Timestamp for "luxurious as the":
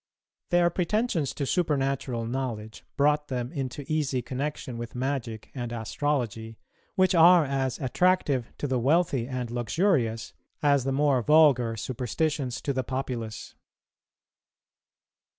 9.51-10.91